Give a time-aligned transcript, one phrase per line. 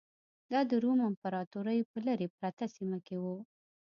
[0.51, 3.25] دا د روم امپراتورۍ په لرې پرته سیمه کې و